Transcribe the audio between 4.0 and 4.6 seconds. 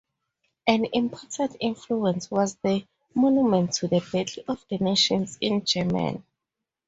Battle